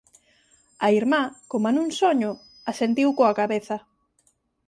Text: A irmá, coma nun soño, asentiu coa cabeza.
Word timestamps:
A 0.85 0.87
irmá, 0.99 1.21
coma 1.51 1.71
nun 1.75 1.89
soño, 2.01 2.31
asentiu 2.71 3.09
coa 3.17 3.37
cabeza. 3.39 3.77